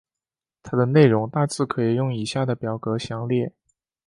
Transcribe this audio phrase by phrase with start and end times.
[0.63, 3.53] 它的内容大致可以用以下的表格详列。